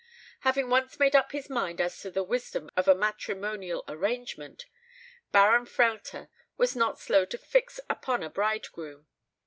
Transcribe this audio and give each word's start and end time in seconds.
Having 0.39 0.71
once 0.71 0.97
made 0.97 1.15
up 1.15 1.31
his 1.31 1.47
mind 1.47 1.79
as 1.79 2.01
to 2.01 2.09
the 2.09 2.23
wisdom 2.23 2.71
of 2.75 2.87
a 2.87 2.95
matrimonial 2.95 3.83
arrangement, 3.87 4.65
Baron 5.31 5.67
Frehlter 5.67 6.27
was 6.57 6.75
not 6.75 6.97
slow 6.97 7.23
to 7.25 7.37
fix 7.37 7.79
upon 7.87 8.23
a 8.23 8.29
bridegroom. 8.31 9.05